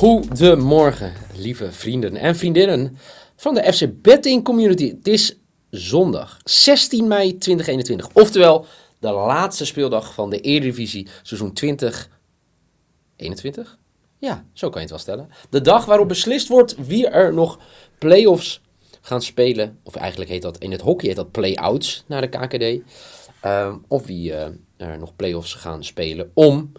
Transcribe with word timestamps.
Goedemorgen, 0.00 1.12
lieve 1.34 1.72
vrienden 1.72 2.16
en 2.16 2.36
vriendinnen 2.36 2.98
van 3.36 3.54
de 3.54 3.72
FC 3.72 4.02
Betting 4.02 4.44
Community. 4.44 4.94
Het 4.96 5.08
is 5.08 5.36
zondag 5.70 6.38
16 6.44 7.08
mei 7.08 7.38
2021, 7.38 8.08
oftewel 8.12 8.66
de 8.98 9.10
laatste 9.10 9.64
speeldag 9.64 10.14
van 10.14 10.30
de 10.30 10.40
Eredivisie 10.40 11.08
seizoen 11.22 11.52
2021. 11.52 13.78
Ja, 14.18 14.44
zo 14.52 14.68
kan 14.68 14.82
je 14.82 14.88
het 14.88 14.90
wel 14.90 14.98
stellen. 14.98 15.28
De 15.50 15.60
dag 15.60 15.84
waarop 15.84 16.08
beslist 16.08 16.48
wordt 16.48 16.86
wie 16.86 17.08
er 17.08 17.34
nog 17.34 17.58
play-offs 17.98 18.60
gaan 19.00 19.22
spelen. 19.22 19.78
Of 19.82 19.94
eigenlijk 19.94 20.30
heet 20.30 20.42
dat 20.42 20.58
in 20.58 20.72
het 20.72 20.80
hockey 20.80 21.08
heet 21.08 21.16
dat 21.16 21.30
play-outs 21.30 22.04
naar 22.06 22.20
de 22.20 22.28
KKD. 22.28 22.92
Ehm, 23.40 23.76
of 23.88 24.06
wie 24.06 24.34
eh, 24.34 24.48
er 24.76 24.98
nog 24.98 25.16
play-offs 25.16 25.54
gaan 25.54 25.84
spelen 25.84 26.30
om 26.34 26.72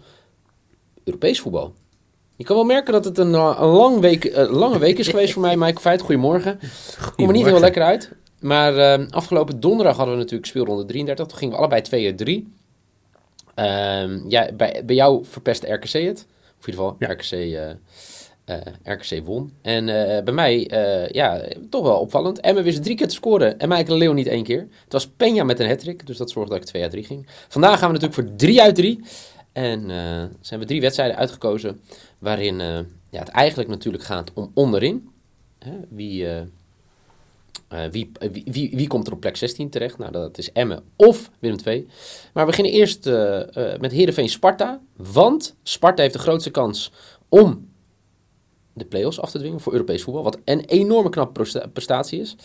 Europees 1.04 1.40
voetbal. 1.40 1.74
Je 2.42 2.48
kan 2.48 2.56
wel 2.56 2.66
merken 2.66 2.92
dat 2.92 3.04
het 3.04 3.18
een, 3.18 3.34
eh, 3.34 3.56
een 3.58 3.68
lang 3.68 4.00
week, 4.00 4.24
eh, 4.24 4.50
lange 4.50 4.78
week 4.78 4.98
is 4.98 5.08
geweest 5.08 5.32
voor 5.32 5.42
mij, 5.42 5.56
Mike 5.56 5.80
Feit. 5.80 6.00
Goedemorgen. 6.00 6.60
Kom 7.16 7.26
er 7.26 7.32
niet 7.32 7.44
heel 7.44 7.60
lekker 7.60 7.82
uit. 7.82 8.10
Maar 8.40 8.76
eh, 8.76 9.06
afgelopen 9.10 9.60
donderdag 9.60 9.96
hadden 9.96 10.14
we 10.14 10.20
natuurlijk 10.20 10.48
speelronde 10.48 10.84
33. 10.84 11.26
Toen 11.26 11.38
gingen 11.38 11.54
we 11.54 11.60
allebei 11.60 11.80
2 11.80 12.06
uit 12.06 12.18
3. 12.18 12.52
Ehm, 13.54 14.20
ja, 14.28 14.48
bij, 14.56 14.82
bij 14.84 14.94
jou 14.94 15.24
verpest 15.24 15.64
RKC 15.64 15.92
het. 15.92 16.26
Of 16.58 16.66
in 16.66 16.72
ieder 16.72 16.84
geval, 16.84 16.96
RKC, 16.98 17.32
eh, 17.32 17.70
eh, 18.44 18.56
RKC 18.82 19.24
won. 19.24 19.52
En 19.62 19.88
eh, 19.88 20.22
bij 20.22 20.34
mij, 20.34 20.66
eh, 20.66 21.08
ja, 21.08 21.40
toch 21.70 21.82
wel 21.82 21.98
opvallend. 21.98 22.40
Emmen 22.40 22.64
wist 22.64 22.82
drie 22.82 22.96
keer 22.96 23.08
te 23.08 23.14
scoren 23.14 23.58
en 23.58 23.68
Michael 23.68 23.98
Leeuw 23.98 24.12
niet 24.12 24.26
één 24.26 24.42
keer. 24.42 24.68
Het 24.84 24.92
was 24.92 25.08
Peña 25.08 25.44
met 25.44 25.60
een 25.60 25.68
hattrick, 25.68 26.06
dus 26.06 26.16
dat 26.16 26.30
zorgde 26.30 26.52
dat 26.52 26.62
ik 26.62 26.68
2 26.68 26.82
uit 26.82 26.90
3 26.90 27.04
ging. 27.04 27.26
Vandaag 27.48 27.78
gaan 27.78 27.92
we 27.92 27.98
natuurlijk 27.98 28.28
voor 28.28 28.36
3 28.36 28.62
uit 28.62 28.74
3. 28.74 29.00
En 29.52 29.90
eh, 29.90 30.24
zijn 30.40 30.60
we 30.60 30.66
drie 30.66 30.80
wedstrijden 30.80 31.16
uitgekozen 31.16 31.80
waarin 32.18 32.60
eh, 32.60 32.78
ja, 33.10 33.18
het 33.18 33.28
eigenlijk 33.28 33.68
natuurlijk 33.68 34.04
gaat 34.04 34.32
om 34.34 34.50
onderin. 34.54 35.10
Hè, 35.58 35.72
wie, 35.88 36.28
eh, 36.28 36.40
wie, 37.90 38.12
wie, 38.18 38.42
wie, 38.44 38.70
wie 38.76 38.86
komt 38.86 39.06
er 39.06 39.12
op 39.12 39.20
plek 39.20 39.36
16 39.36 39.70
terecht? 39.70 39.98
Nou, 39.98 40.12
dat 40.12 40.38
is 40.38 40.52
Emmen 40.52 40.82
of 40.96 41.30
Willem 41.38 41.58
II. 41.64 41.88
Maar 42.32 42.44
we 42.44 42.50
beginnen 42.50 42.72
eerst 42.72 43.04
met 43.80 43.92
Heerenveen 43.92 44.28
Sparta. 44.28 44.80
Want 44.96 45.56
Sparta 45.62 46.02
heeft 46.02 46.14
de 46.14 46.20
grootste 46.20 46.50
kans 46.50 46.92
om 47.28 47.68
de 48.72 48.84
play-offs 48.84 49.20
af 49.20 49.30
te 49.30 49.38
dwingen 49.38 49.60
voor 49.60 49.72
Europees 49.72 50.02
voetbal. 50.02 50.22
Wat 50.22 50.38
een 50.44 50.60
enorme 50.60 51.08
knappe 51.08 51.32
presta- 51.32 51.66
prestatie 51.66 52.20
is. 52.20 52.36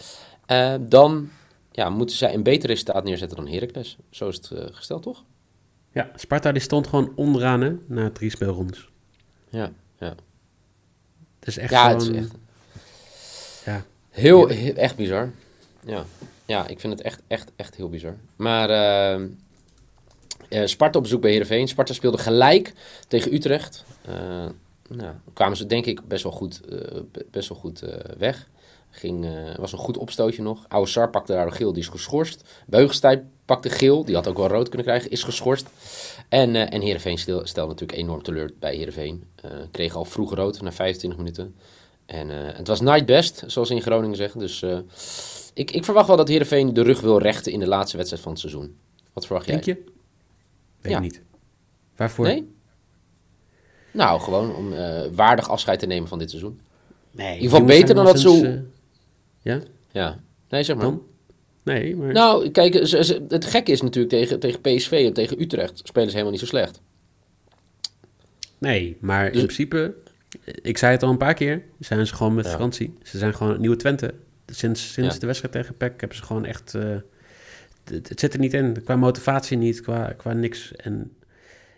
Dan 0.80 1.30
ja, 1.72 1.90
moeten 1.90 2.16
zij 2.16 2.34
een 2.34 2.44
beter 2.44 2.70
resultaat 2.70 3.04
neerzetten 3.04 3.38
dan 3.38 3.48
Heracles. 3.48 3.98
Zo 4.10 4.28
is 4.28 4.36
het 4.36 4.52
gesteld, 4.72 5.04
toch? 5.04 5.24
Ja, 5.98 6.10
Sparta 6.16 6.52
die 6.52 6.62
stond 6.62 6.88
gewoon 6.88 7.12
onderaan 7.16 7.62
hè, 7.62 7.76
na 7.88 8.10
drie 8.10 8.30
speelrondes. 8.30 8.90
Ja, 9.50 9.72
ja. 10.00 10.16
Het 11.40 11.48
is 11.48 11.58
echt 11.58 11.72
ja, 11.72 11.90
gewoon... 11.90 12.16
het 12.16 12.16
is 12.16 12.22
echt 12.22 12.32
Ja, 13.66 13.84
heel, 14.10 14.48
heel- 14.48 14.74
echt 14.76 14.96
bizar. 14.96 15.32
Ja. 15.86 16.06
ja, 16.46 16.68
ik 16.68 16.80
vind 16.80 16.94
het 16.94 17.02
echt, 17.02 17.22
echt, 17.28 17.52
echt 17.56 17.76
heel 17.76 17.90
bizar. 17.90 18.16
Maar 18.36 18.70
eh, 18.70 19.22
eh, 20.50 20.68
Sparta 20.68 20.98
op 20.98 21.04
bezoek 21.04 21.22
bij 21.22 21.32
Heerenveen. 21.32 21.68
Sparta 21.68 21.94
speelde 21.94 22.18
gelijk 22.18 22.74
tegen 23.08 23.34
Utrecht. 23.34 23.86
Eh, 24.06 24.46
nou, 24.90 25.16
kwamen 25.34 25.58
ze 25.58 25.66
denk 25.66 25.86
ik 25.86 26.08
best 26.08 26.24
wel 26.24 26.32
goed, 26.32 26.62
be- 27.12 27.26
best 27.32 27.50
wel 27.50 27.58
goed 27.58 27.84
weg. 28.18 28.50
Ging, 28.90 29.28
was 29.58 29.72
een 29.72 29.78
goed 29.78 29.98
opstootje 29.98 30.42
nog. 30.42 30.66
Oude 30.68 30.90
Sar 30.90 31.10
pakte 31.10 31.32
daar 31.34 31.46
een 31.46 31.54
geel, 31.54 31.74
die 31.74 31.82
is 31.82 31.88
geschorst. 31.90 32.64
Beugestijk 32.66 33.24
pakte 33.48 33.70
geel, 33.70 34.06
die 34.06 34.16
had 34.16 34.28
ook 34.28 34.38
wel 34.38 34.48
rood 34.48 34.68
kunnen 34.70 34.88
krijgen, 34.88 35.10
is 35.12 35.24
geschorst. 35.24 35.68
En, 36.30 36.56
eh 36.56 36.74
en 36.74 36.82
Heerenveen 36.82 37.18
stel, 37.18 37.48
stelde 37.48 37.72
natuurlijk 37.72 38.00
enorm 38.00 38.24
teleur 38.24 38.52
bij 38.60 38.76
Heerenveen. 38.76 39.24
Eh 39.42 39.52
kreeg 39.72 39.96
al 39.96 40.06
vroeg 40.06 40.34
rood, 40.36 40.62
na 40.62 40.72
25 40.72 41.20
minuten. 41.20 41.56
En 42.06 42.30
eh, 42.32 42.56
het 42.58 42.68
was 42.68 42.82
night 42.82 43.06
best, 43.06 43.44
zoals 43.48 43.68
ze 43.68 43.76
in 43.76 43.82
Groningen 43.82 44.16
zeggen. 44.16 44.40
Dus 44.40 44.62
eh, 44.62 44.78
ik, 45.54 45.72
ik 45.72 45.84
verwacht 45.86 46.08
wel 46.08 46.18
dat 46.18 46.28
Heerenveen 46.28 46.74
de 46.74 46.82
rug 46.82 47.02
wil 47.02 47.18
rechten 47.20 47.52
in 47.52 47.60
de 47.60 47.68
laatste 47.68 47.98
wedstrijd 47.98 48.24
van 48.24 48.32
het 48.32 48.42
seizoen. 48.42 48.78
Wat 49.14 49.26
verwacht 49.26 49.46
jij? 49.48 49.56
denk 49.62 49.66
je? 49.78 49.84
Weet 50.82 50.92
Ja. 50.92 50.98
ik 50.98 51.04
niet. 51.04 51.22
Waarvoor? 51.96 52.26
Nee? 52.26 52.56
Nou, 53.92 54.20
gewoon 54.22 54.56
om 54.56 54.74
eh, 54.74 55.02
waardig 55.12 55.50
afscheid 55.50 55.80
te 55.80 55.86
nemen 55.86 56.08
van 56.08 56.20
dit 56.20 56.30
seizoen. 56.30 56.60
Nee, 57.12 57.28
In 57.28 57.34
ieder 57.34 57.50
geval 57.50 57.66
beter 57.66 57.96
dan 57.96 58.06
dat 58.06 58.24
eh, 58.26 58.54
ja, 59.42 59.62
Ja. 59.92 60.20
Nee, 60.50 60.64
zeg 60.64 60.76
maar. 60.76 60.86
dan? 60.86 61.02
Nee, 61.68 61.96
maar... 61.96 62.14
Nou, 62.14 62.50
kijk, 62.50 62.74
het 63.30 63.46
gekke 63.46 63.72
is 63.72 63.82
natuurlijk 63.82 64.14
tegen, 64.14 64.40
tegen 64.40 64.62
PSV 64.62 64.92
en 65.06 65.14
tegen 65.14 65.42
Utrecht 65.42 65.82
spelen 65.84 66.06
ze 66.08 66.12
helemaal 66.12 66.32
niet 66.32 66.40
zo 66.42 66.46
slecht. 66.48 66.82
Nee, 68.58 68.98
maar 69.00 69.26
in 69.26 69.32
Dus- 69.32 69.42
principe... 69.42 69.94
Ik 70.62 70.78
zei 70.78 70.92
het 70.92 71.04
al 71.04 71.10
een 71.10 71.18
paar 71.18 71.34
keer. 71.34 71.64
Zijn 71.80 72.08
ze 72.08 72.14
gewoon 72.16 72.36
met 72.36 72.46
Ja. 72.46 72.52
vakantie. 72.52 72.94
Ze 73.04 73.18
zijn 73.18 73.36
gewoon 73.36 73.60
nieuwe 73.60 73.76
Twente. 73.76 74.14
Sinds, 74.46 74.94
sinds 74.94 75.14
Ja. 75.14 75.20
de 75.20 75.26
wedstrijd 75.26 75.54
tegen 75.54 75.78
PEC 75.78 76.00
hebben 76.00 76.18
ze 76.18 76.24
gewoon 76.24 76.46
echt... 76.46 76.76
eh, 76.76 76.96
het, 77.84 78.10
het 78.10 78.20
zit 78.20 78.34
er 78.34 78.40
niet 78.40 78.54
in. 78.54 78.84
Qua 78.84 78.96
motivatie 78.96 79.58
niet, 79.58 79.82
qua, 79.82 80.14
qua 80.18 80.34
niks. 80.34 80.72
En 80.76 81.12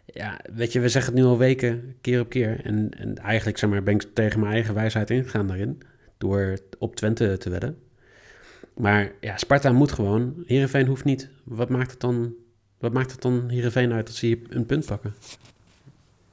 ja, 0.05 0.39
weet 0.53 0.71
je, 0.73 0.79
we 0.79 0.89
zeggen 0.89 1.13
het 1.13 1.21
nu 1.21 1.27
al 1.27 1.37
weken, 1.37 1.95
keer 2.01 2.19
op 2.19 2.29
keer. 2.29 2.59
En, 2.63 2.89
en 2.97 3.15
eigenlijk 3.17 3.57
zeg 3.57 3.69
maar, 3.69 3.83
ben 3.83 3.93
ik 3.93 4.03
tegen 4.13 4.39
mijn 4.39 4.51
eigen 4.53 4.73
wijsheid 4.73 5.09
ingegaan 5.09 5.47
daarin. 5.47 5.81
Door 6.17 6.57
op 6.77 6.95
Twente 6.95 7.37
te 7.37 7.49
wedden. 7.49 7.77
Maar 8.79 9.11
ja, 9.21 9.37
Sparta 9.37 9.71
moet 9.71 9.91
gewoon. 9.91 10.33
Heerenveen 10.45 10.87
hoeft 10.87 11.03
niet. 11.03 11.29
Wat 11.43 11.69
maakt 11.69 11.91
het 11.91 11.99
dan... 11.99 12.33
Wat 12.77 12.93
maakt 12.93 13.11
het 13.11 13.21
dan 13.21 13.49
Heerenveen 13.49 13.93
uit 13.93 14.07
dat 14.07 14.15
ze 14.15 14.25
hier 14.25 14.39
een 14.49 14.65
punt 14.65 14.85
pakken? 14.85 15.15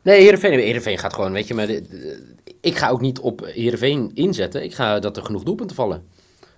Nee, 0.02 0.20
Heerenveen, 0.20 0.58
Heerenveen 0.58 0.98
gaat 0.98 1.12
gewoon, 1.14 1.32
weet 1.32 1.46
je, 1.48 1.54
maar 1.54 1.66
de- 1.66 1.82
de- 1.88 2.34
ik 2.60 2.76
ga 2.76 2.88
ook 2.88 3.00
niet 3.00 3.18
op 3.18 3.44
Heerenveen 3.44 4.10
inzetten. 4.14 4.62
Ik 4.64 4.74
ga 4.74 4.98
dat 4.98 5.16
er 5.16 5.22
genoeg 5.24 5.42
doelpunten 5.42 5.76
vallen. 5.76 6.02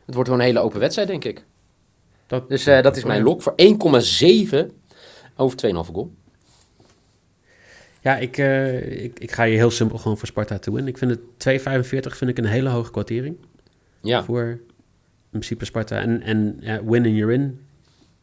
Het 0.05 0.15
wordt 0.15 0.29
gewoon 0.29 0.39
een 0.45 0.51
hele 0.53 0.65
open 0.65 0.81
wedstrijd, 0.81 1.09
denk 1.09 1.25
ik. 1.25 1.45
Dat, 2.27 2.49
Dus 2.49 2.67
eh, 2.67 2.83
dat 2.83 2.97
is 2.97 3.05
mijn 3.05 3.23
lok 3.23 3.43
voor 3.43 3.55
1,7 3.57 4.67
over 5.37 5.59
2,5 5.59 5.93
goal. 5.93 6.11
Ja, 8.03 8.17
ik, 8.17 8.39
eh, 8.39 9.03
ik, 9.05 9.19
ik 9.19 9.33
ga 9.33 9.45
hier 9.47 9.57
heel 9.57 9.71
simpel 9.71 9.99
gewoon 9.99 10.19
voor 10.19 10.29
Sparta 10.29 10.59
toe 10.59 10.79
in. 10.79 10.87
Ik 10.87 10.99
vind 10.99 11.11
het 11.11 11.21
2,45 11.61 12.17
vind 12.17 12.31
ik 12.31 12.39
een 12.39 12.45
hele 12.45 12.69
hoge 12.69 12.91
kwartering 12.91 13.37
Ja, 14.01 14.25
voor 14.25 14.59
principe 15.31 15.65
Sparta. 15.65 16.01
En, 16.01 16.23
en 16.23 16.57
ja, 16.61 16.85
win 16.85 17.05
in 17.05 17.15
you're 17.15 17.33
in 17.35 17.61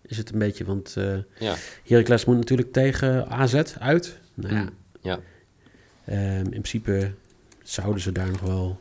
is 0.02 0.18
het 0.18 0.32
een 0.32 0.40
beetje, 0.40 0.66
want 0.66 0.94
eh 0.98 1.18
ja. 1.40 1.56
Heracles 1.88 2.26
moet 2.26 2.36
natuurlijk 2.38 2.72
tegen 2.72 3.28
AZ 3.30 3.62
uit. 3.80 4.20
Nou 4.34 4.54
ja, 4.56 4.62
Mm, 4.62 4.70
ja. 5.02 5.20
ehm, 6.06 6.40
in 6.40 6.50
principe 6.50 7.12
zouden 7.64 8.02
ze 8.02 8.12
daar 8.12 8.30
nog 8.32 8.40
wel... 8.42 8.78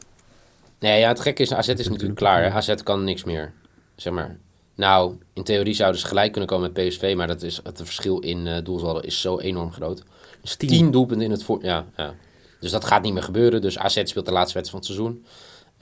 Nee, 0.78 1.00
ja, 1.00 1.08
het 1.08 1.20
gekke 1.20 1.42
is, 1.42 1.52
AZ 1.52 1.68
is 1.68 1.88
natuurlijk 1.88 2.18
klaar. 2.18 2.42
hè. 2.42 2.50
AZ 2.50 2.74
kan 2.74 3.04
niks 3.04 3.24
meer, 3.24 3.52
zeg 3.96 4.12
maar. 4.12 4.36
Nou, 4.74 5.16
in 5.32 5.42
theorie 5.42 5.74
zouden 5.74 6.00
ze 6.00 6.06
gelijk 6.06 6.30
kunnen 6.32 6.50
komen 6.50 6.72
met 6.72 6.88
PSV, 6.88 7.14
maar 7.16 7.26
dat 7.26 7.42
is, 7.42 7.60
het 7.64 7.76
verschil 7.84 8.18
in 8.18 8.46
eh 8.46 8.64
doelsaldo 8.64 9.00
is 9.00 9.20
zo 9.20 9.38
enorm 9.38 9.72
groot. 9.72 10.02
Dus 10.40 10.56
10 10.56 10.90
doelpunten 10.90 11.24
in 11.26 11.30
het 11.32 11.44
voor... 11.44 11.64
Ja, 11.64 11.84
ja. 11.96 12.14
Dus 12.60 12.70
dat 12.70 12.84
gaat 12.84 13.02
niet 13.02 13.12
meer 13.12 13.22
gebeuren. 13.22 13.60
Dus 13.60 13.78
AZ 13.78 14.00
speelt 14.04 14.26
de 14.26 14.32
laatste 14.32 14.58
wedstrijd 14.58 14.68
van 14.70 14.78
het 14.78 14.86
seizoen. 14.86 15.24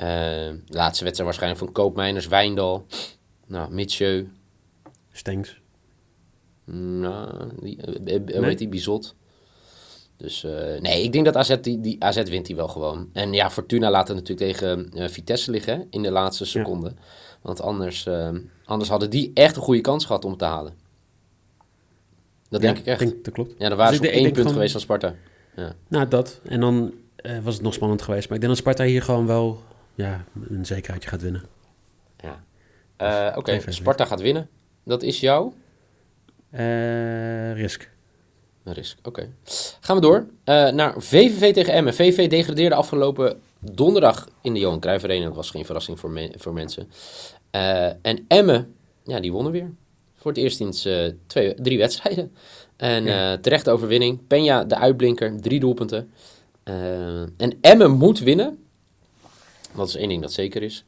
Eh, 0.03 0.51
laatste 0.67 1.05
wedstrijd 1.05 1.19
waarschijnlijk 1.19 1.59
van 1.59 1.73
Koopmeiners, 1.73 2.27
Wijndal, 2.27 2.87
nou, 3.47 3.73
Mitchell, 3.73 4.29
Stengs. 5.13 5.61
nou, 6.65 7.49
die, 7.61 7.81
eh, 8.05 8.15
eh, 8.15 8.37
hoe 8.37 8.45
heet 8.45 8.59
die, 8.59 8.69
Bizot. 8.69 9.15
Dus 10.17 10.43
nee, 10.81 11.03
ik 11.03 11.13
denk 11.13 11.25
dat 11.25 11.37
AZ, 11.37 11.57
die, 11.61 11.81
die, 11.81 12.05
AZ 12.05 12.23
wint 12.23 12.47
die 12.47 12.57
wel 12.57 12.69
gewoon. 12.69 13.09
En 13.13 13.33
ja, 13.33 13.51
Fortuna 13.51 13.91
laat 13.91 14.09
het 14.09 14.17
natuurlijk 14.17 14.59
tegen 14.59 15.11
Vitesse 15.11 15.51
liggen 15.51 15.87
in 15.91 16.03
de 16.03 16.11
laatste 16.11 16.45
seconde. 16.45 16.93
Want 17.43 17.61
anders, 17.61 18.09
anders 18.65 18.91
hadden 18.91 19.11
die 19.11 19.31
echt 19.35 19.57
een 19.57 19.63
goede 19.63 19.81
kans 19.81 20.05
gehad 20.05 20.25
om 20.25 20.31
het 20.31 20.39
te 20.39 20.45
halen. 20.45 20.75
Dat 22.49 22.61
denk 22.61 22.77
Ja, 22.77 22.83
ik 22.83 22.87
echt. 22.89 22.99
Denk, 22.99 23.25
dat 23.25 23.35
klopt. 23.35 23.55
ja, 23.59 23.69
dan 23.69 23.79
waren 23.79 23.99
Dus 23.99 24.11
ze 24.11 24.17
op 24.17 24.23
één 24.23 24.33
punt 24.33 24.53
geweest 24.53 24.73
van 24.73 24.81
Sparta. 24.81 25.15
Nou, 25.89 26.09
dat. 26.09 26.41
En 26.45 26.61
dan 26.61 26.95
was 27.43 27.55
het 27.55 27.63
nog 27.63 27.75
spannend 27.75 28.03
geweest. 28.03 28.29
Maar 28.29 28.35
ik 28.35 28.43
denk 28.43 28.55
dat 28.55 28.63
Sparta 28.63 28.85
hier 28.85 29.03
gewoon 29.03 29.27
wel 29.27 29.61
ja, 29.95 30.25
een 30.49 30.67
zekerheidje 30.67 31.09
gaat 31.09 31.23
winnen. 31.23 31.43
Ja. 32.21 32.45
Eh, 32.97 33.37
Oké, 33.37 33.51
2,45. 33.61 33.69
Sparta 33.75 34.05
gaat 34.05 34.21
winnen. 34.21 34.49
Dat 34.85 35.03
is 35.03 35.21
jouw 35.21 35.53
Eh, 36.51 37.53
risk. 37.55 37.91
Een 38.65 38.73
risk, 38.73 38.99
oké. 39.03 39.29
Gaan 39.81 39.97
we 39.97 40.03
door 40.03 40.27
eh, 40.45 40.71
naar 40.71 40.95
VVV 41.03 41.53
tegen 41.53 41.73
Emmen. 41.73 41.95
VVV 41.95 42.29
degradeerde 42.31 42.75
afgelopen 42.75 43.41
donderdag 43.59 44.29
in 44.43 44.53
de 44.55 44.61
Johan 44.61 44.81
Cruijff 44.81 45.05
Arena. 45.05 45.25
Dat 45.27 45.35
was 45.37 45.51
geen 45.51 45.65
verrassing 45.65 46.01
voor, 46.01 46.11
me- 46.11 46.33
voor 46.37 46.53
mensen. 46.53 46.91
En 48.03 48.25
Emmen, 48.29 48.75
ja, 49.05 49.21
die 49.21 49.33
wonnen 49.33 49.53
weer. 49.53 49.71
Voor 50.17 50.31
het 50.31 50.41
eerst 50.41 50.57
sinds 50.57 50.89
twee, 51.27 51.55
drie 51.55 51.79
wedstrijden. 51.79 52.33
En 52.77 53.05
Ja. 53.05 53.39
terechte 53.39 53.71
overwinning. 53.71 54.27
Penja, 54.27 54.65
de 54.65 54.77
uitblinker, 54.79 55.41
drie 55.41 55.61
doelpunten. 55.61 56.11
En 57.37 57.59
Emmen 57.61 57.91
moet 57.91 58.19
winnen. 58.19 58.62
Dat 59.75 59.89
is 59.89 59.97
één 59.97 60.09
ding 60.09 60.23
dat 60.23 60.33
zeker 60.33 60.63
is. 60.63 60.85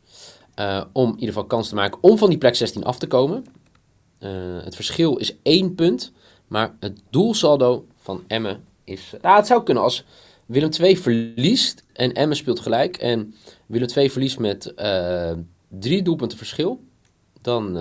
Eh, 0.55 0.85
om 0.93 1.07
in 1.09 1.15
ieder 1.15 1.29
geval 1.29 1.45
kans 1.45 1.69
te 1.69 1.75
maken 1.75 2.03
om 2.03 2.19
van 2.19 2.29
die 2.29 2.39
plek 2.39 2.55
16 2.55 2.85
af 2.85 2.99
te 2.99 3.07
komen. 3.07 3.47
Eh, 4.19 4.31
het 4.65 4.75
verschil 4.75 5.17
is 5.17 5.37
één 5.43 5.75
punt. 5.75 6.13
Maar 6.49 6.77
het 6.81 7.01
doelsaldo 7.11 7.87
van 7.97 8.25
Emmen 8.27 8.65
is... 8.85 9.15
Nou, 9.23 9.37
het 9.37 9.47
zou 9.47 9.63
kunnen 9.63 9.83
als 9.83 10.05
Willem 10.47 10.71
II 10.81 10.97
verliest 10.97 11.85
en 11.93 12.13
Emmen 12.13 12.37
speelt 12.37 12.61
gelijk. 12.61 12.97
En 12.97 13.35
Willem 13.67 13.89
II 13.97 14.11
verliest 14.11 14.39
met 14.39 14.75
eh, 14.75 15.33
drie 15.69 16.03
doelpunten 16.03 16.39
verschil. 16.39 16.81
Dan, 17.43 17.79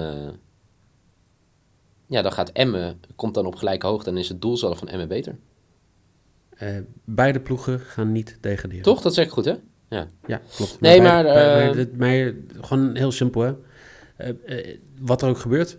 ja, 2.08 2.22
dan 2.22 2.32
gaat 2.32 2.52
Emmen, 2.52 3.00
komt 3.16 3.34
dan 3.34 3.46
op 3.46 3.56
gelijke 3.56 3.88
hoogte 3.88 4.10
en 4.10 4.18
is 4.18 4.30
het 4.30 4.42
doelsaldo 4.42 4.76
van 4.76 4.88
Emmen 4.88 5.08
beter. 5.08 5.38
Beide 7.04 7.40
ploegen 7.40 7.80
gaan 7.80 8.12
niet 8.12 8.38
degraderen. 8.42 8.84
Toch? 8.84 9.02
Dat 9.02 9.14
zeg 9.14 9.26
ik 9.26 9.32
goed, 9.32 9.46
hè? 9.46 9.56
Ja. 9.94 10.08
Ja, 10.28 10.42
klopt. 10.56 10.80
Nee, 10.80 11.02
maar, 11.02 11.24
bij- 11.24 11.66
maar, 11.66 11.74
dit- 11.76 11.98
maar 11.98 12.34
gewoon 12.62 12.96
heel 12.96 13.12
simpel, 13.12 13.42
hè. 13.42 13.54
Eh, 14.16 14.30
eh, 14.70 14.78
wat 15.00 15.22
er 15.22 15.30
ook 15.30 15.38
gebeurt. 15.38 15.78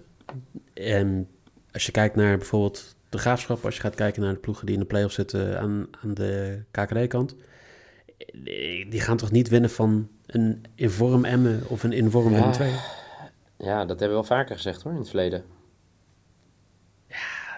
En 0.75 1.29
als 1.73 1.87
je 1.87 1.93
kijkt 1.93 2.17
naar 2.17 2.37
bijvoorbeeld 2.39 2.95
de 3.09 3.19
graafschap, 3.19 3.65
als 3.65 3.75
je 3.75 3.81
gaat 3.81 3.95
kijken 3.95 4.23
naar 4.23 4.33
de 4.33 4.39
ploegen 4.39 4.67
die 4.67 4.75
in 4.75 4.81
de 4.81 4.87
play-off 4.87 5.15
zitten 5.15 5.61
aan, 5.61 5.87
aan 6.05 6.15
de 6.15 6.61
KKD-kant. 6.71 7.35
eh, 8.45 8.91
Die 8.91 9.01
gaan 9.01 9.17
toch 9.17 9.31
niet 9.31 9.49
winnen 9.49 9.71
van 9.71 10.09
een 10.27 10.65
inform 10.75 11.25
Emmen 11.25 11.63
of 11.69 11.83
een 11.83 11.93
inform 11.93 12.31
Ja. 12.33 12.37
Willem 12.39 12.53
2? 12.53 12.71
ja, 13.59 13.79
dat 13.79 13.89
hebben 13.89 14.09
we 14.09 14.15
wel 14.15 14.25
vaker 14.39 14.55
gezegd 14.57 14.83
hoor, 14.83 14.93
in 14.93 14.99
het 14.99 15.09
verleden. 15.09 15.43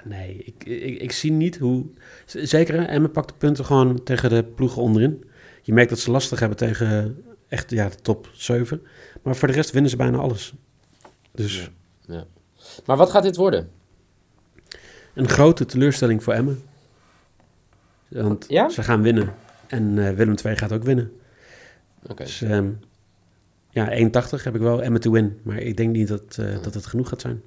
Nee, 0.04 0.36
ik, 0.36 0.64
ik, 0.64 1.00
ik 1.00 1.12
zie 1.12 1.32
niet 1.32 1.58
hoe... 1.58 1.86
Zeker, 2.26 2.86
Emmen 2.86 3.10
pakt 3.10 3.28
de 3.28 3.34
punten 3.38 3.64
gewoon 3.64 4.02
tegen 4.02 4.30
de 4.30 4.44
ploegen 4.44 4.82
onderin. 4.82 5.24
Je 5.66 5.72
merkt 5.72 5.90
dat 5.90 5.98
ze 5.98 6.10
lastig 6.10 6.38
hebben 6.38 6.58
tegen 6.58 7.22
echt 7.48 7.70
ja, 7.70 7.88
de 7.88 7.96
top 7.96 8.30
7. 8.32 8.82
Maar 9.22 9.36
voor 9.36 9.48
de 9.48 9.54
rest 9.54 9.70
winnen 9.70 9.90
ze 9.90 9.96
bijna 9.96 10.18
alles. 10.18 10.54
Dus 11.32 11.70
Ja. 12.06 12.24
Maar 12.84 12.96
wat 12.96 13.10
gaat 13.10 13.22
dit 13.22 13.36
worden? 13.36 13.68
een 15.14 15.28
grote 15.28 15.64
teleurstelling 15.64 16.22
voor 16.22 16.32
Emmen. 16.32 16.62
Want 18.08 18.44
Ja? 18.48 18.68
ze 18.68 18.82
gaan 18.82 19.02
winnen. 19.02 19.34
En 19.66 20.06
eh, 20.06 20.14
Willem 20.14 20.34
II 20.44 20.56
gaat 20.56 20.72
ook 20.72 20.82
winnen. 20.82 21.12
Oké. 22.02 22.24
Dus 22.24 22.42
ehm, 22.42 22.70
ja, 23.70 23.90
1,80 23.90 24.42
heb 24.42 24.54
ik 24.54 24.60
wel 24.60 24.82
Emmen 24.82 25.00
to 25.00 25.10
win. 25.10 25.40
Maar 25.42 25.58
ik 25.58 25.76
denk 25.76 25.92
niet 25.92 26.08
dat, 26.08 26.36
eh, 26.38 26.62
dat 26.62 26.74
het 26.74 26.86
genoeg 26.86 27.08
gaat 27.08 27.20
zijn. 27.20 27.42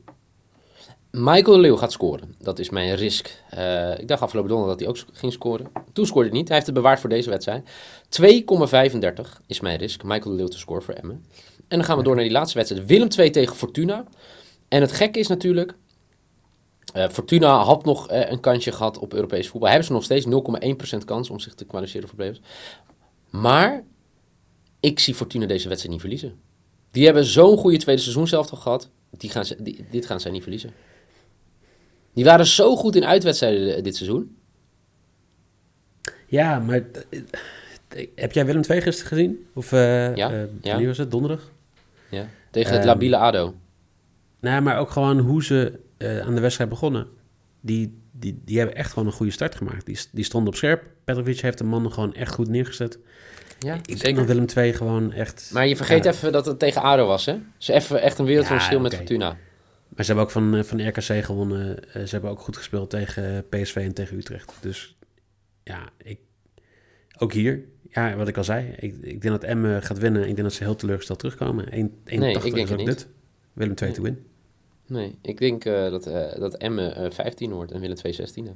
Michael 1.12 1.56
de 1.56 1.62
Leeuw 1.62 1.76
gaat 1.76 1.92
scoren. 1.92 2.36
Dat 2.42 2.60
is 2.60 2.70
mijn 2.70 2.96
risk. 2.96 3.44
Eh, 3.50 4.00
ik 4.00 4.08
dacht 4.08 4.22
afgelopen 4.22 4.50
donderdag 4.52 4.78
dat 4.78 4.88
hij 4.88 4.96
ook 4.98 5.18
ging 5.18 5.34
scoren. 5.34 5.68
Toen 5.94 6.06
scoorde 6.06 6.30
hij 6.30 6.38
niet. 6.38 6.48
Hij 6.48 6.56
heeft 6.56 6.68
het 6.70 6.76
bewaard 6.80 7.00
voor 7.00 7.10
deze 7.10 7.30
wedstrijd. 7.30 7.70
2,35 8.10 9.42
is 9.48 9.60
mijn 9.60 9.78
risk. 9.78 10.04
Michael 10.04 10.30
de 10.32 10.36
Leeuw 10.36 10.48
te 10.48 10.58
scoren 10.58 10.84
voor 10.84 10.94
Emmen. 10.94 11.26
En 11.68 11.78
dan 11.78 11.84
gaan 11.84 11.98
we 11.98 12.04
door 12.04 12.16
naar 12.16 12.24
die 12.24 12.34
laatste 12.34 12.58
wedstrijd. 12.58 12.86
Willem 12.88 13.10
2 13.10 13.30
tegen 13.30 13.56
Fortuna. 13.56 14.04
En 14.68 14.82
het 14.82 14.92
gekke 14.92 15.20
is 15.20 15.28
natuurlijk... 15.28 15.76
eh, 16.94 17.10
Fortuna 17.10 17.58
had 17.64 17.86
nog 17.86 18.08
eh, 18.10 18.32
een 18.32 18.40
kansje 18.40 18.72
gehad 18.72 18.98
op 18.98 19.14
Europees 19.14 19.48
voetbal. 19.48 19.70
Hebben 19.70 19.88
ze 19.88 19.94
nog 19.94 20.04
steeds 20.04 20.26
0,1% 20.96 21.06
kans 21.06 21.30
om 21.30 21.40
zich 21.40 21.54
te 21.54 21.66
kwalificeren 21.66 22.08
voor 22.08 22.18
play-offs. 22.18 22.42
Maar 23.30 23.84
ik 24.80 25.00
zie 25.00 25.16
Fortuna 25.16 25.46
deze 25.46 25.68
wedstrijd 25.68 25.92
niet 25.94 26.02
verliezen. 26.02 26.40
Die 26.92 27.06
hebben 27.06 27.26
zo'n 27.26 27.58
goede 27.58 27.78
tweede 27.78 28.02
seizoenshelft 28.02 28.50
gehad. 28.54 28.90
Die 29.12 29.30
gaan 29.30 29.46
ze, 29.46 29.56
die- 29.64 29.86
dit 29.92 30.06
gaan 30.06 30.20
zij 30.20 30.32
niet 30.32 30.42
verliezen. 30.42 30.74
Die 32.14 32.24
waren 32.26 32.46
zo 32.46 32.76
goed 32.76 32.96
in 32.96 33.06
uitwedstrijden 33.06 33.76
eh, 33.76 33.84
dit 33.84 33.96
seizoen. 33.96 34.36
Ja, 36.28 36.60
maar 36.60 36.76
eh, 37.10 37.20
eh, 37.90 38.08
heb 38.16 38.32
jij 38.32 38.46
Willem 38.46 38.62
II 38.70 38.82
gisteren 38.82 39.08
gezien? 39.10 39.46
Of 39.54 39.72
Ja, 39.72 40.14
eh, 40.14 40.16
ja. 40.42 40.48
wanneer 40.62 40.88
was 40.88 40.98
het? 40.98 41.12
Donderdag? 41.12 41.52
Ja. 42.10 42.28
Tegen 42.52 42.70
het 42.72 42.80
Ehm, 42.80 42.88
labiele 42.88 43.18
ADO. 43.18 43.54
Nou, 44.40 44.62
maar 44.62 44.78
ook 44.78 44.90
gewoon 44.90 45.20
hoe 45.20 45.44
ze 45.44 45.80
aan 46.26 46.36
de 46.36 46.42
wedstrijd 46.42 46.70
begonnen. 46.70 47.08
Die, 47.62 47.98
die, 48.12 48.42
die 48.46 48.58
hebben 48.58 48.76
echt 48.76 48.92
gewoon 48.94 49.08
een 49.08 49.14
goede 49.14 49.32
start 49.32 49.56
gemaakt. 49.56 49.86
Die, 49.86 50.00
die 50.12 50.24
stonden 50.24 50.50
op 50.50 50.56
scherp. 50.56 50.84
Petrovic 51.04 51.40
heeft 51.40 51.58
de 51.58 51.64
mannen 51.64 51.92
gewoon 51.92 52.14
echt 52.14 52.34
goed 52.34 52.48
neergezet. 52.50 53.00
Ja, 53.60 53.74
Ik 53.86 54.00
denk 54.02 54.16
dat 54.18 54.26
Willem 54.26 54.46
II 54.58 54.74
gewoon 54.74 55.12
echt... 55.12 55.50
Maar 55.54 55.68
je 55.68 55.76
vergeet 55.76 56.04
Ja. 56.04 56.12
even 56.12 56.32
dat 56.32 56.46
het 56.46 56.60
tegen 56.60 56.82
ADO 56.82 57.06
was, 57.08 57.26
hè? 57.26 57.38
Ze 57.58 57.74
even 57.74 58.02
echt 58.02 58.20
een 58.20 58.26
wereld 58.26 58.46
van 58.46 58.56
Ja, 58.56 58.62
verschil 58.62 58.82
met. 58.82 58.96
Fortuna. 58.96 59.38
Maar 59.96 60.06
ze 60.06 60.14
hebben 60.14 60.24
ook 60.24 60.32
van, 60.32 60.56
eh, 60.56 60.64
van 60.64 60.88
RKC 60.88 61.26
gewonnen. 61.26 61.94
Eh, 61.94 62.04
ze 62.04 62.10
hebben 62.10 62.30
ook 62.30 62.40
goed 62.40 62.58
gespeeld 62.58 62.90
tegen 62.90 63.46
PSV 63.50 63.76
en 63.76 63.94
tegen 63.94 64.18
Utrecht. 64.18 64.54
Dus 64.62 64.98
ja, 65.64 65.90
ik, 65.98 66.20
ook 67.18 67.34
hier. 67.34 67.64
Ja, 67.90 68.16
wat 68.16 68.28
ik 68.28 68.38
al 68.38 68.44
zei. 68.44 68.68
Ik, 68.80 68.96
ik 69.02 69.22
denk 69.22 69.24
dat 69.24 69.44
Emmen 69.44 69.84
gaat 69.84 69.98
winnen. 69.98 70.22
Ik 70.22 70.28
denk 70.28 70.42
dat 70.42 70.54
ze 70.54 70.64
heel 70.64 70.76
teleurgesteld 70.76 71.20
terugkomen. 71.20 71.66
1,80 71.66 71.72
ik 71.74 72.20
denk 72.20 72.56
is 72.56 72.62
het 72.62 72.72
ook 72.72 72.78
niet. 72.78 72.86
dit. 72.88 73.08
Willem 73.54 73.76
II 73.82 73.90
Nee. 73.90 73.98
to 73.98 74.04
win. 74.04 74.26
Nee, 74.88 75.16
ik 75.22 75.38
denk 75.38 75.66
eh, 75.66 75.90
dat, 75.90 76.08
eh 76.08 76.40
dat 76.40 76.58
Emmen 76.58 76.96
eh 76.96 77.12
15 77.12 77.52
wordt 77.52 77.72
en 77.72 77.80
Willem 77.80 77.96
2 77.96 78.14
16e. 78.14 78.52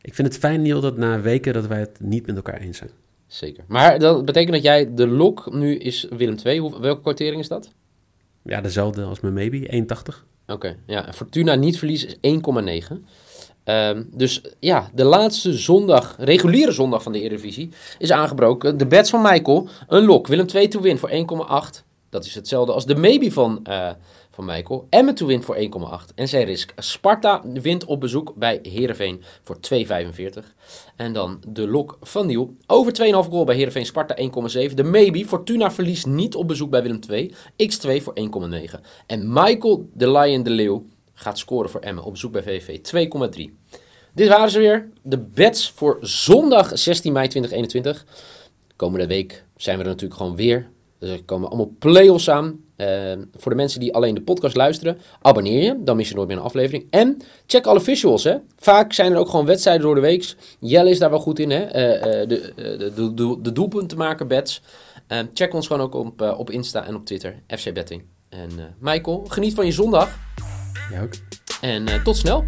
Ik 0.00 0.14
vind 0.14 0.28
het 0.28 0.38
fijn, 0.38 0.62
Niel, 0.62 0.80
dat 0.80 0.96
na 0.96 1.20
weken 1.20 1.52
dat 1.52 1.66
wij 1.66 1.78
het 1.80 2.00
niet 2.00 2.26
met 2.26 2.36
elkaar 2.36 2.60
eens 2.60 2.78
zijn. 2.78 2.90
Zeker. 3.26 3.64
Maar 3.68 3.98
dat 3.98 4.24
betekent 4.24 4.52
dat 4.52 4.62
jij 4.62 4.94
de 4.94 5.06
lok 5.06 5.52
nu 5.52 5.76
is 5.76 6.06
Willem 6.10 6.36
2. 6.36 6.60
Hoe, 6.60 6.80
welke 6.80 7.00
kwartering 7.00 7.40
is 7.40 7.48
dat? 7.48 7.72
Ja, 8.42 8.60
dezelfde 8.60 9.02
als 9.02 9.20
mijn 9.20 9.34
maybe. 9.34 9.86
1,80. 10.12 10.26
Oké, 10.52 10.76
ja. 10.86 11.12
Fortuna 11.12 11.54
niet 11.54 11.78
verliezen 11.78 12.08
is 12.08 12.16
1,9. 12.20 13.06
Ehm, 13.64 14.02
dus 14.10 14.42
ja, 14.60 14.90
de 14.94 15.04
laatste 15.04 15.52
zondag, 15.52 16.16
reguliere 16.18 16.72
zondag 16.72 17.02
van 17.02 17.12
de 17.12 17.20
Eredivisie, 17.20 17.70
is 17.98 18.12
aangebroken. 18.12 18.76
De 18.76 18.86
bets 18.86 19.10
van 19.10 19.22
Michael, 19.22 19.68
een 19.88 20.04
lok. 20.04 20.26
Willem 20.26 20.46
2 20.46 20.68
to 20.68 20.80
win 20.80 20.98
voor 20.98 21.10
1,8. 21.10 21.84
Dat 22.10 22.24
is 22.24 22.34
hetzelfde 22.34 22.72
als 22.72 22.86
de 22.86 22.96
maybe 22.96 23.32
van, 23.32 23.60
eh, 23.64 23.90
van 24.38 24.56
Michael. 24.56 24.86
Emmen 24.90 25.14
to 25.14 25.26
win 25.26 25.42
voor 25.42 25.56
1,8. 25.56 26.14
En 26.14 26.28
zijn 26.28 26.44
risk. 26.44 26.72
Sparta 26.76 27.42
wint 27.52 27.84
op 27.84 28.00
bezoek 28.00 28.34
bij 28.34 28.58
Heerenveen 28.62 29.22
voor 29.42 29.56
2,45. 29.74 30.44
En 30.96 31.12
dan 31.12 31.42
de 31.48 31.68
lok 31.68 31.96
van 32.00 32.26
Niel. 32.26 32.54
Over 32.66 32.92
2,5 32.92 33.30
goal 33.30 33.44
bij 33.44 33.54
Heerenveen 33.54 33.86
Sparta 33.86 34.16
1,7. 34.68 34.74
De 34.74 34.82
maybe. 34.82 35.26
Fortuna 35.26 35.70
verliest 35.70 36.06
niet 36.06 36.34
op 36.34 36.48
bezoek 36.48 36.70
bij 36.70 36.82
Willem 36.82 37.00
2. 37.00 37.34
X2 37.62 38.02
voor 38.02 38.14
1,9. 38.74 38.80
En 39.06 39.32
Michael 39.32 39.88
de 39.92 40.10
Lion 40.10 40.42
de 40.42 40.50
Leeuw 40.50 40.84
gaat 41.14 41.38
scoren 41.38 41.70
voor 41.70 41.80
Emmen 41.80 42.04
op 42.04 42.12
bezoek 42.12 42.32
bij 42.32 42.42
VV 42.42 42.78
2,3. 43.38 43.54
Dit 44.14 44.28
waren 44.28 44.50
ze 44.50 44.58
weer. 44.58 44.88
De 45.02 45.18
bets 45.18 45.70
voor 45.70 45.98
zondag 46.00 46.78
16 46.78 47.12
mei 47.12 47.28
2021. 47.28 48.06
Komende 48.76 49.06
week 49.06 49.44
zijn 49.56 49.76
we 49.76 49.82
er 49.82 49.88
natuurlijk 49.88 50.20
gewoon 50.20 50.36
weer. 50.36 50.68
Dus 50.98 51.10
er 51.10 51.24
komen 51.24 51.48
allemaal 51.48 51.74
play-offs 51.78 52.30
aan. 52.30 52.66
Eh, 52.78 53.12
voor 53.36 53.50
de 53.50 53.56
mensen 53.56 53.80
die 53.80 53.94
alleen 53.94 54.14
de 54.14 54.22
podcast 54.22 54.56
luisteren, 54.56 54.98
abonneer 55.20 55.62
je. 55.62 55.76
Dan 55.78 55.96
mis 55.96 56.08
je 56.08 56.14
nooit 56.14 56.28
meer 56.28 56.36
een 56.36 56.42
aflevering. 56.42 56.86
En 56.90 57.22
check 57.46 57.66
alle 57.66 57.80
visuals. 57.80 58.24
Hè. 58.24 58.36
Vaak 58.56 58.92
zijn 58.92 59.12
er 59.12 59.18
ook 59.18 59.28
gewoon 59.28 59.46
wedstrijden 59.46 59.82
door 59.82 59.94
de 59.94 60.00
week. 60.00 60.34
Jelle 60.60 60.90
is 60.90 60.98
daar 60.98 61.10
wel 61.10 61.20
goed 61.20 61.38
in. 61.38 61.50
Hè. 61.50 61.64
Eh, 61.64 62.22
eh, 62.22 62.28
de, 62.28 62.52
eh, 62.56 62.78
de, 62.78 62.92
de, 62.94 63.14
de, 63.14 63.38
de 63.42 63.52
doelpunten 63.52 63.98
maken 63.98 64.28
bets. 64.28 64.62
Eh, 65.06 65.18
check 65.34 65.54
ons 65.54 65.66
gewoon 65.66 65.82
ook 65.82 65.94
op, 65.94 66.34
op 66.36 66.50
Insta 66.50 66.86
en 66.86 66.94
op 66.94 67.06
Twitter. 67.06 67.42
FC 67.46 67.72
Betting. 67.72 68.02
En 68.28 68.50
Michael, 68.78 69.24
geniet 69.28 69.54
van 69.54 69.66
je 69.66 69.72
zondag. 69.72 70.18
Ja, 70.92 71.02
ook. 71.02 71.12
En 71.60 72.02
tot 72.04 72.16
snel. 72.16 72.44